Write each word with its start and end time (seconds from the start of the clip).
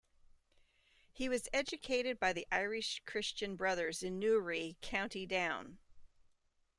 He 1.11 1.29
was 1.29 1.47
educated 1.53 2.19
by 2.19 2.33
the 2.33 2.47
Irish 2.51 3.03
Christian 3.05 3.55
Brothers 3.55 4.01
in 4.01 4.17
Newry, 4.17 4.75
County 4.81 5.27
Down. 5.27 5.77